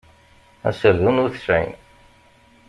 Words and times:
Aserdun 0.67 1.21
ur 1.23 1.29
t-sεin. 1.31 1.71